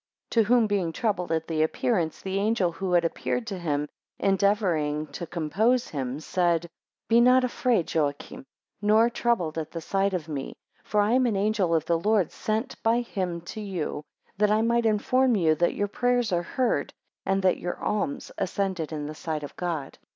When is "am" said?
11.11-11.27